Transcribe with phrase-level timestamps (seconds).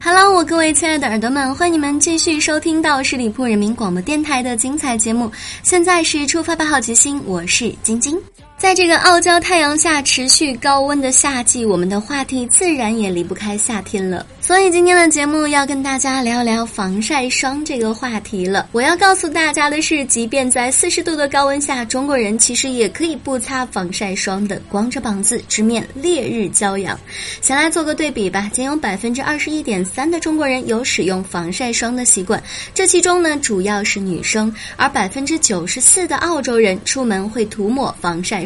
[0.00, 5.28] Hello，我各位亲爱的耳朵们，欢迎你们继续收听到十里铺人民广播电台的精彩节目。
[5.64, 8.16] 现在是出发吧，好奇心，我是晶晶。
[8.60, 14.26] 在这个傲娇太阳下持续高温的夏季，我们的话题自然也离不开夏天了。
[14.38, 18.68] 所以今天的节目要跟大家聊聊防晒霜这个话题了。
[18.72, 26.98] 我要告诉大家的是，即便在四十度的高温下，中国人其实也可以不擦防晒霜的，光着膀子直面烈日骄阳。
[27.40, 32.42] 先来做个对比吧，仅有百分之二十一点三的中国人有使用防晒霜的习惯，
[32.74, 38.44] 这其中呢主要是女生，而百分之九十四的澳洲人出门会涂抹防晒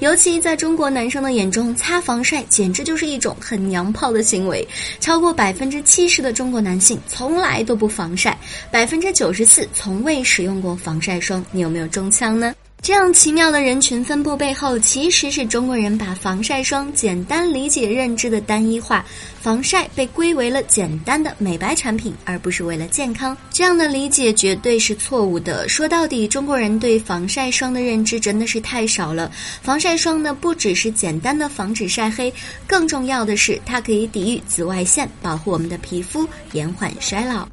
[0.00, 4.68] 尤其在中国男生的眼中，擦防晒简直就是一种很娘炮的行为，
[5.00, 5.28] 超过。
[5.38, 8.36] 百分之七十的中国男性从来都不防晒，
[8.72, 11.44] 百分之九十四从未使用过防晒霜。
[11.52, 12.52] 你有没有中枪呢？
[12.80, 19.04] 这样奇妙的人群分布背后，其实是中国人把防晒霜简单理解认知的单一化，
[19.42, 23.36] 防晒被归为了简单的美白产品，而不是为了健康。
[23.50, 25.68] 这样的理解绝对是错误的。
[25.68, 29.30] 说到底，中国人对防晒霜的认知真的是太少了。
[29.60, 32.32] 防晒霜呢，不只是简单的防止晒黑，
[32.66, 37.46] 更重要的是它可以抵御紫外线，保护我们的皮肤，延缓衰老。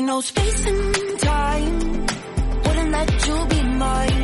[0.00, 2.06] You know, space and time
[2.64, 4.19] wouldn't let you be mine.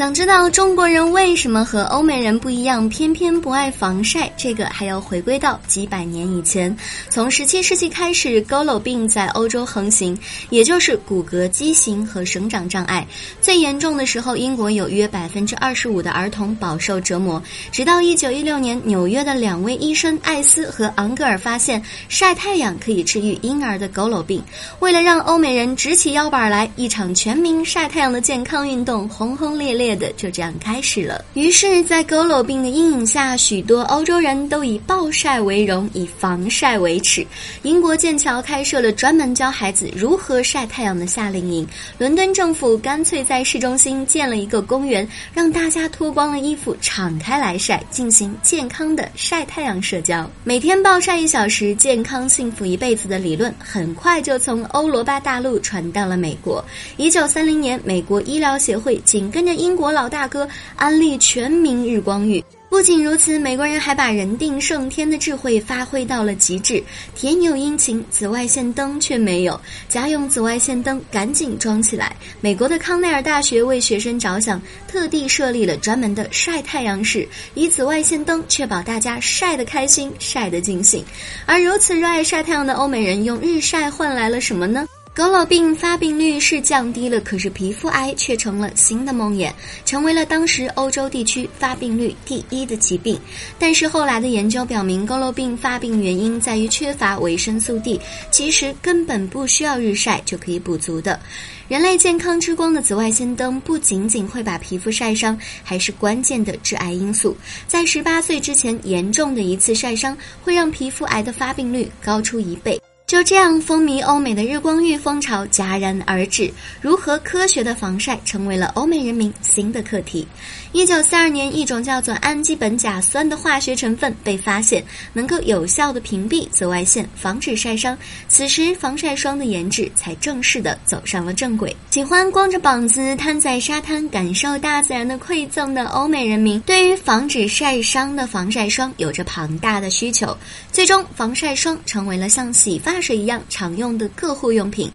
[0.00, 4.32] 想知道中国人为什么和欧美人不一样，偏偏不爱防晒？
[4.34, 6.74] 这个还要回归到几百年以前。
[7.10, 13.06] 从十七世纪开始，佝偻病在欧洲横行，也就是骨骼畸形和生长障碍。
[13.42, 17.42] 最严重的时候，英国有约百分之二十五的儿童饱受折磨。
[17.70, 24.42] 直到一九一六年，纽约的两位医生艾斯和昂格尔发现晒太阳可以治愈婴儿的佝偻病。
[24.78, 31.24] 为了让欧美人直起腰板来，一场全民晒太阳的健康运动轰轰烈烈就这样开始了。
[31.34, 37.26] 于是，在佝偻病的阴影下，许多欧洲人都以暴晒为荣，以防晒为耻。
[37.62, 41.66] 英国剑桥开设了专门教孩子如何晒太阳的夏令营。
[41.98, 50.28] 伦敦政府干脆在市中心建了一个公园，让大家脱光了衣服敞开来晒，进行健康的晒太阳社交。
[50.44, 56.64] 每天暴晒一小时，健康幸福一辈子的理论，很快就从欧罗巴大陆传到了美国。
[56.96, 62.44] 一九三零年，美国医疗协会紧跟着英老大哥，安利全民日光浴。
[62.68, 66.82] 不仅如此，美国人还把人定胜天的智慧发挥到了极致。
[67.16, 69.60] 天有阴晴，紫外线灯却没有。
[69.88, 72.14] 家用紫外线灯赶紧装起来。
[72.40, 81.04] 美国的康奈尔大学为学生着想，特地设立了专门的晒太阳室，以紫外线灯确保大家晒得开心、晒得尽兴。
[81.46, 84.86] 而如此热爱晒太阳的欧美人，用日晒换来了什么呢？
[85.12, 89.52] 佝偻病发病率是降低了，可是皮肤癌却成了新的梦魇，
[89.84, 93.20] 成为了当时欧洲地区发病率第一的疾病。
[93.58, 98.00] 但是后来的研究表明，佝偻病发病原因在于缺乏维生素 D，
[98.30, 101.18] 其实根本不需要日晒就可以补足的。
[101.66, 107.36] 人类健康之光的紫外线灯不仅仅会把皮肤晒伤，还是关键的致癌因素。
[107.66, 112.80] 在十八岁之前，严重的一次晒伤会让皮肤癌的发病率高出一倍。
[113.10, 116.48] 就这样，风靡欧美的日光浴风潮戛然而止。
[116.80, 120.24] 如何科学的防晒，成为了欧美人民新的课题。
[120.70, 127.98] 一九四二年，一种叫做氨基苯甲酸的化学成分被发现，能够有效的屏蔽紫外线，防止晒伤。
[128.28, 131.76] 此时，防晒霜的研制才正式的走上了正轨。
[131.90, 140.36] 喜欢光着膀子瘫在沙滩，感受大自然的馈赠的欧美人民，对于防止晒伤的防晒霜有着庞大的需求。
[140.70, 144.92] 最终，防晒霜成为了像洗发水一样常用的个护用品。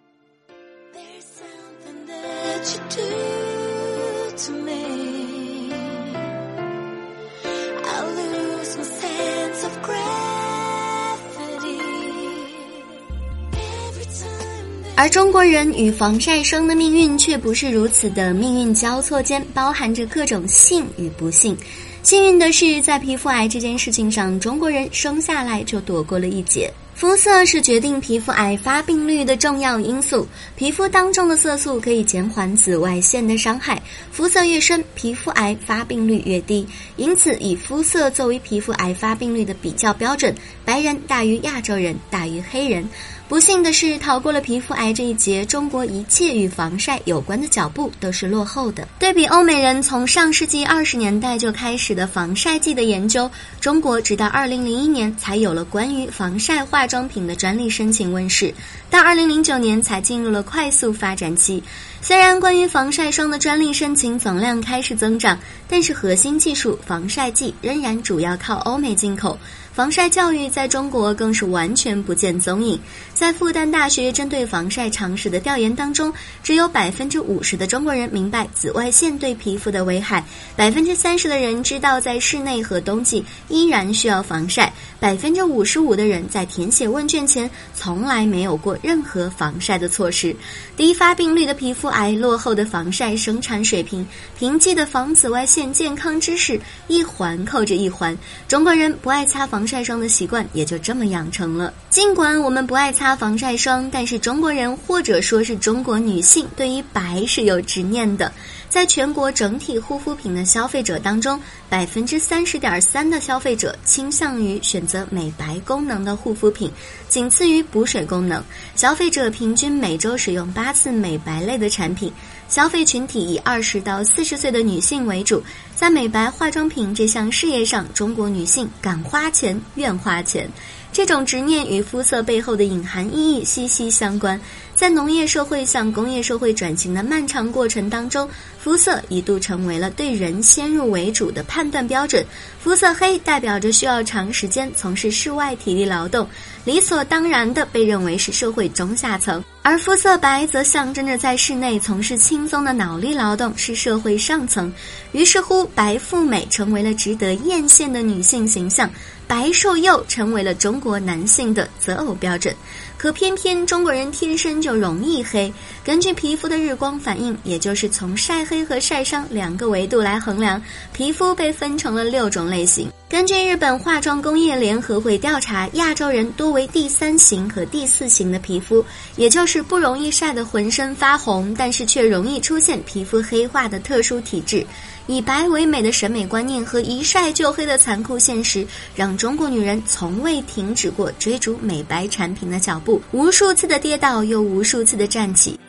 [14.97, 21.55] 而中国人与防晒霜的命运却不是如此的，命运交错间包含着各种幸与不幸。
[22.01, 26.71] 幸运的是，在皮肤癌这件事情上，中国人生下来就躲过了一劫。
[26.95, 30.25] 肤色是决定皮肤癌发病率的重要因素。
[30.55, 33.81] 皮肤当中的色素可以减缓紫外线的伤害，
[34.13, 36.65] 肤色越深，皮肤癌发病率越低。
[36.95, 40.33] 因此，以肤色作为皮肤癌发病率的比较标准，
[40.63, 42.87] 白人大于亚洲人，大于黑人。
[43.27, 48.87] 不幸的是，逃过了皮肤癌这一劫，中国一切与防晒有关的脚步都是落后的。
[48.99, 53.29] 对比欧美人从上世纪二十年代就开始的防晒剂的研究，
[53.59, 58.53] 中国直到二零零一年才有了关于防晒化妆品的专利申请问世，
[58.91, 61.63] 到二零零九年才进入了快速发展期。
[62.07, 69.35] 虽然关于防晒霜的专利申请总量开始增长，但是核心技术防晒剂仍然主要靠欧美进口。
[69.73, 72.79] 防晒教育在中国更是完全不见踪影。
[73.13, 80.23] 在复旦大学针对防晒常识的调研当中，只有百分之五十的中国人明白紫外线对皮肤的危害，
[80.55, 90.33] 百分之三十的人知道在室内和冬季依然需要防晒，百分之五十五的人在填写问卷前从来没有过任何防晒的措施。
[90.77, 94.05] 低发病率的皮肤矮，落后的防晒生产水平，
[94.37, 96.59] 贫瘠的防紫外线健康知识，
[96.89, 98.15] 一环扣着一环，
[98.49, 99.45] 中国人不爱擦。
[99.45, 101.71] 防晒霜的习惯也就这么养成了。
[101.89, 108.29] 尽管我们不爱擦防晒霜，但是中国人或者说是中国女性对于白是有执念的。
[108.75, 111.39] 在全国整体护肤品的消费者当中，
[111.69, 116.69] 百分之三十点三的消费者倾向于选择美白功能的护肤品，
[117.07, 118.43] 仅次于补水功能。
[118.75, 122.11] 消费者平均每周使用八次美白类的产品。
[122.49, 125.41] 消费群体以二十到四十岁的女性为主，
[125.73, 130.49] 在美白化妆品这项事业上，中国女性敢花钱、愿花钱。
[130.91, 134.39] 这种执念与肤色背后的隐含意义息息相关。
[134.75, 138.29] 在农业社会向工业社会转型的漫长过程当中，
[138.61, 142.23] 肤色一度成为了对人先入为主的判断标准。
[142.61, 146.27] 肤色黑代表着需要长时间从事室外体力劳动，
[146.65, 149.41] 理所当然的被认为是社会中下层。
[149.61, 154.71] 而肤色白则象征着在室内从事轻松的脑力劳动是社会上层，
[155.13, 158.89] 于是乎白富美成为了值得艳羡的女性形象，
[159.25, 162.53] 白瘦幼成为了中国男性的择偶标准。
[162.97, 165.53] 可偏偏中国人天生就容易黑。
[165.83, 170.59] 根据皮肤的日光反应，也就是从晒黑和晒伤两个维度来衡量，
[170.91, 172.89] 皮肤被分成了六种类型。
[173.07, 178.83] 根据日本化妆工业联合会调查，亚洲人多为第三型和第四型的皮肤，
[179.17, 184.65] 也就是不容易晒得浑身发红，但是却容易出现皮肤黑化的特殊体质。
[185.07, 188.65] 以白为美的审美观念和一晒就黑的残酷现实，
[188.95, 195.59] 让中国女人从未停止过追逐美白产品的脚步，无数次的跌倒，又无数次的站起。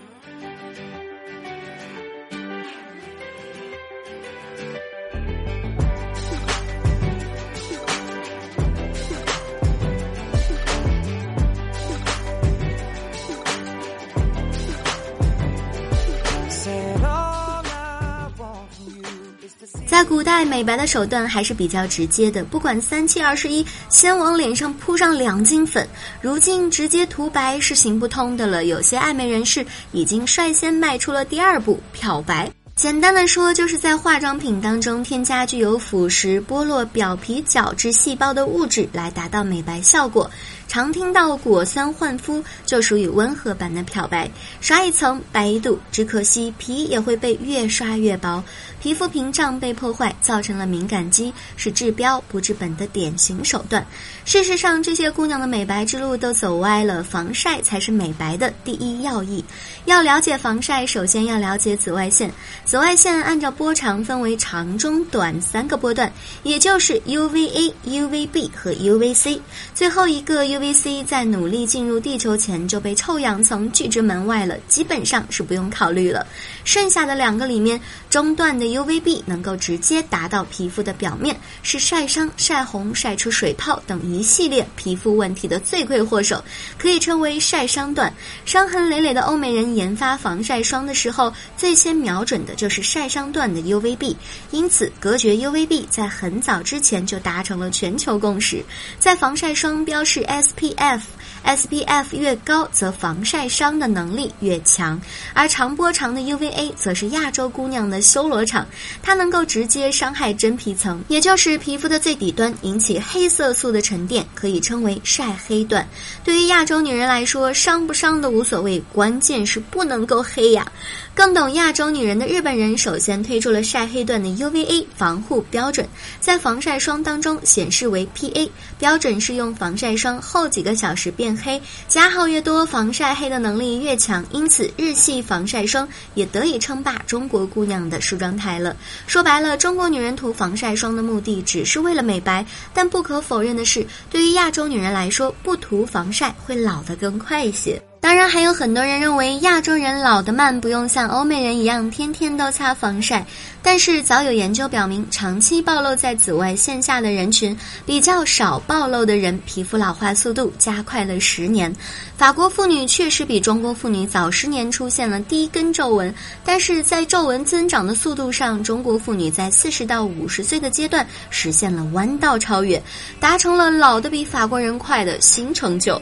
[19.87, 25.87] 在古代，美白的手段还是比较直接的，不管三七二十一，先往脸上扑上两斤粉。
[26.21, 32.51] 如今直接涂白是行不通的了，有些爱美人士已经率先迈出了第二步——漂白。
[32.75, 40.31] 简单的说，就是在化妆品当中添加具有腐蚀、剥落表皮角质细胞的物质，来达到美白效果。
[40.69, 44.31] 常听到果酸焕肤，就属于温和版的漂白，
[44.61, 45.79] 刷一层白一度。
[45.91, 48.43] 只可惜皮也会被越刷越薄，
[48.81, 53.87] 皮肤屏障被破坏，造成了敏感肌，是治标不治本的典型手段。
[54.25, 59.45] 事实上，这些姑娘的美白之路都走歪了，防晒才是美白的第一要义。
[59.85, 62.31] 要了解防晒，首先要了解紫外线。
[62.65, 69.41] 紫外线按照波长分为长、中、短三个波段，也就是 UVA、UVB 和 UVC。
[69.73, 76.27] 最后一个 U UVC 在努力进入地球前就被臭氧层拒之门外了，基本上是不用考虑了。
[76.65, 86.43] 剩下的两个里面，中段的 UVB 能够直接达到皮肤的表面，是晒伤、晒红、晒出水泡等一系列皮肤问题的罪魁祸首，
[86.79, 88.13] 可以称为晒伤段。
[88.47, 94.17] 伤痕累累的欧美人研发防晒霜的时候，最先瞄准的就是晒伤段的 UVB，
[94.53, 98.65] 因此隔绝 UVB 在很早之前就达成了全球共识。
[98.99, 101.26] 在防晒霜标示 S SPF。
[101.47, 105.01] SPF 越高，则防晒伤的能力越强。
[105.33, 108.67] 而长波长的 UVA 则是亚洲姑娘的修罗场，
[109.03, 115.87] 它能够直接伤害真皮层，也就是皮肤的最底端，引起黑色素的沉淀，可以称为晒黑段。
[116.25, 120.67] 对于亚洲女人来说，伤不伤都无所谓，关键是不能够黑呀。
[121.15, 125.89] 更懂亚洲女人的日本人首先推出了晒黑段的 UVA 防护标准，
[126.21, 138.77] 在防晒霜当中显示为 PA，标准是用防晒霜后几个小时变黑，加号越多，防晒黑的能力越强，因此日系防晒霜也得以称霸中国姑娘的梳妆台了。
[139.07, 147.81] 说白了，中国女人涂防晒霜的目的只是为了美白，但不可否认的是，对于亚洲女人来说，不涂防晒会老得更快一些。
[148.07, 153.27] 当然，还有很多人认为亚洲人老得慢，不用像欧美人一样天天都擦防晒。
[153.61, 161.75] 但是早有研究表明，长期暴露在紫外线下的人群，比较少暴露的人，皮肤老化速度加快了十年。
[162.17, 172.81] 法国妇女确实比中国妇女早十年出现了第一根皱纹，但是在皱纹增长的速度上，中国妇女在四十到五十岁的阶段实现了弯道超越，
[173.19, 176.01] 达成了老得比法国人快的新成就。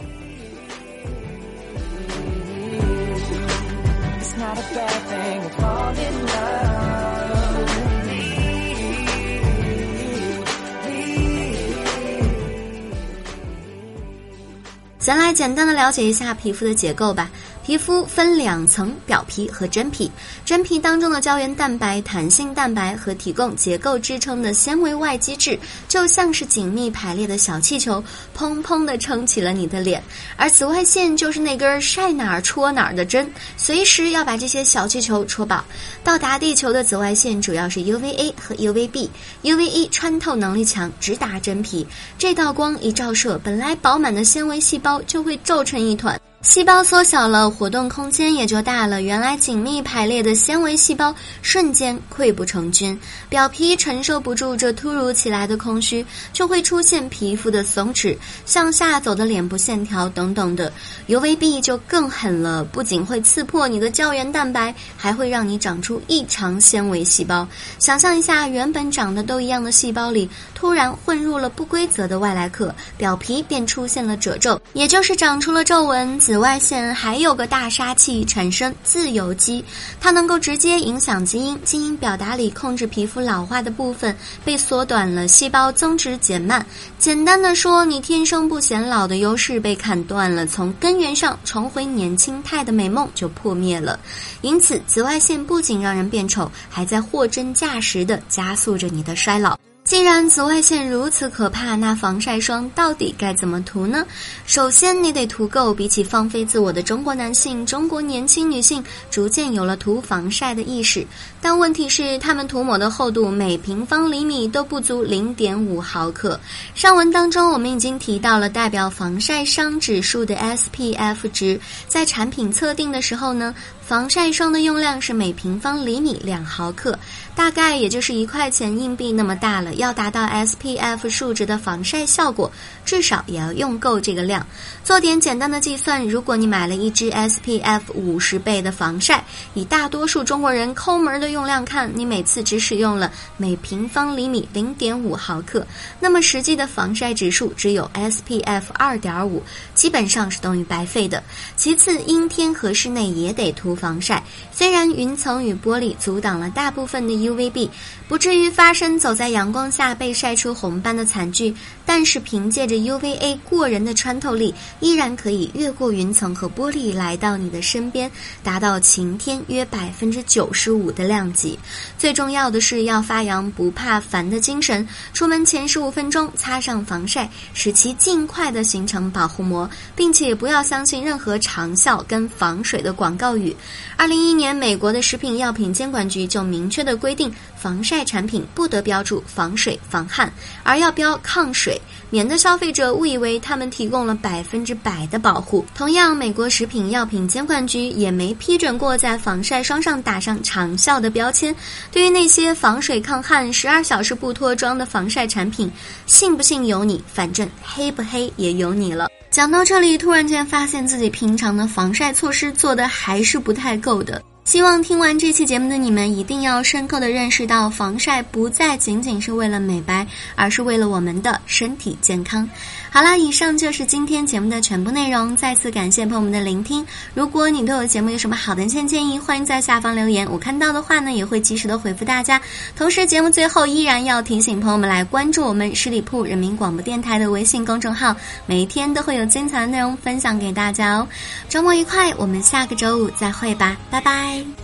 [15.04, 17.30] 先来简单的了解一下皮肤的结构吧。
[17.64, 20.10] 皮肤分两层，表皮和真皮。
[20.44, 28.04] 真皮当中的胶原蛋白、弹性蛋白和提供结构支撑的纤维外基质，就像是紧密排列的小气球，
[28.36, 30.02] 砰砰地撑起了你的脸。
[30.36, 35.64] 而紫外线就是那根晒哪儿戳哪儿的针，随时要把这些小气球戳爆。
[36.04, 39.08] 到达地球的紫外线主要是 UVA 和 UVB。
[39.42, 41.86] UVA 穿透能力强，直达真皮。
[42.18, 46.20] 这道光一照射，本来饱满的纤维细胞就会皱成一团。
[46.44, 49.00] 细胞缩小了，活动空间也就大了。
[49.00, 52.96] 原来紧密排列的纤维细胞瞬间溃不成军，
[53.30, 60.70] 表皮承受不住这突如其来的空虚，就会出现皮肤的松弛、向下走的脸部线条等等的。
[61.08, 67.48] UVB 就更狠了，不仅会刺破你的胶原蛋白，还会让你长出异常纤维细胞。
[67.78, 76.20] 想象一下，原本长得都一样的细胞里，突然混入了不规则的外来客，表皮便出现了褶皱，也就是长出了皱纹。
[76.20, 79.64] 紫紫外线还有个大杀器，产生自由基，
[80.00, 84.12] 它能够直接影响基因，基因表达里控制皮肤老化的部分
[84.44, 86.66] 被缩短了，细胞增殖减慢。
[86.98, 94.00] 简单的说，你天生不显老的优势被砍断了，从根源上重回年轻态的美梦就破灭了。
[94.40, 99.56] 因此，紫外线不仅让人变丑，还在货真价实的加速着你的衰老。
[99.84, 104.02] 既然紫外线如此可怕，那防晒霜到底该怎么涂呢？
[104.46, 105.74] 首先，你得涂够。
[105.74, 111.06] 比起放飞自我的中国男性，中国年轻女性逐渐有了涂防晒的意识。
[111.38, 116.40] 但问题是，他们涂抹的厚度每平方厘米都不足零点五毫克。
[116.74, 123.54] 上文当中，我们已经提到了代表防晒伤指数的 SPF 值，在产品测定的时候呢。
[123.86, 126.98] 防晒霜的用量是每平方厘米两毫克，
[127.36, 129.74] 大概也就是一块钱硬币那么大了。
[129.74, 132.50] 要达到 SPF 数值的防晒效果，
[132.86, 134.46] 至少也要用够这个量。
[134.82, 139.22] 做点简单的计算，如果你买了一支 SPF 五十倍的防晒，
[139.52, 145.66] 以大多数中国人抠门的用量看，你每次只使用了每平方厘米零点五毫克，
[146.00, 149.42] 那么实际的防晒指数只有 SPF 二点五，
[149.74, 151.22] 基本上是等于白费的。
[151.54, 153.73] 其次，阴天和室内也得涂。
[153.74, 157.68] 防晒，虽然云层与玻璃阻挡了大部分的 UVB，
[158.08, 161.54] 不至于发生走在阳光下被晒出红斑的惨剧，
[161.86, 168.10] 但是凭借着 UVA 过人的穿透力，依然可以越过云层和玻璃来到你的身边，
[168.42, 171.58] 达到晴天约百分之九十五的量级。
[171.98, 183.54] 最重要的是要发扬不怕烦的精神，出门前十五分钟擦上防晒，使其尽快的形成保护膜，并且不要相信任何长效跟防水的广告语。
[183.96, 191.80] 二零一一年，美国的食品药品监管局就明确的规定，防晒产品不得标注防水防汗，而要标抗水，
[192.14, 195.66] 免得消费者误以为他们提供了百分之百的保护。
[195.74, 201.52] 同样，美国食品药品监管局也没批准过在防晒霜上打上长效的标签。
[201.90, 205.68] 对于那些防水抗汗、十二小时不脱妆的防晒产品，
[206.06, 209.08] 信不信由你，反正黑不黑也由你了。
[209.28, 214.22] 讲到这里，突然间发现自己平常的防晒措施做的还是不太够的。
[214.44, 222.48] 希望听完这期节目的你们，一定要深刻的认识到，防晒不再仅仅是为了美白，而是为了我们的身体健康。
[222.94, 225.36] 好啦，以上就是今天节目的全部内容。
[225.36, 226.86] 再次感谢朋友们的聆听。
[227.12, 232.40] 如果你对我节目有什么好的意见建议，欢迎在下方留言，我看到的话呢，也会及时的回复大家。
[232.76, 238.14] 同时，节目最后依然要提醒朋友们来关注我们十里铺人民广播电台的微信公众号，
[238.46, 241.08] 每一天都会有精彩的内容分享给大家哦。
[241.48, 244.63] 周末愉快，我们下个周五再会吧，拜拜。